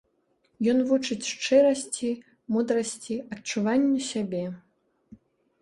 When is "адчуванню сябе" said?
3.37-4.43